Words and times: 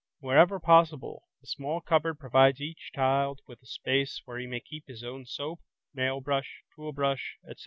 Wherever 0.19 0.59
possible, 0.59 1.27
a 1.43 1.45
small 1.45 1.79
cupboard 1.79 2.17
provides 2.17 2.59
each 2.59 2.91
child 2.91 3.41
with 3.45 3.61
a 3.61 3.67
space 3.67 4.19
where 4.25 4.39
he 4.39 4.47
may 4.47 4.59
keep 4.59 4.87
his 4.87 5.03
own 5.03 5.27
soap, 5.27 5.59
nail 5.93 6.21
brush, 6.21 6.63
tooth 6.75 6.95
brush, 6.95 7.37
etc. 7.43 7.59